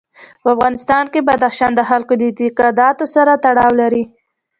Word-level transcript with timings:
په 0.41 0.47
افغانستان 0.55 1.05
کې 1.13 1.25
بدخشان 1.27 1.71
د 1.75 1.81
خلکو 1.89 2.13
د 2.17 2.21
اعتقاداتو 2.27 3.05
سره 3.15 3.31
تړاو 3.45 3.71
لري. 3.81 4.03